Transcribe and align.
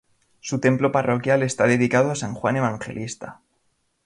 Su 0.39 0.59
templo 0.59 0.91
parroquial 0.91 1.43
está 1.43 1.67
dedicado 1.67 2.09
a 2.09 2.15
San 2.15 2.33
Juan 2.33 2.55
Evangelista. 2.57 3.39